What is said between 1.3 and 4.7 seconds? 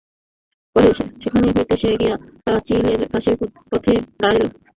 হইতে সে গিয়া পাচিলের পাশের পথে দাঁড়াইল।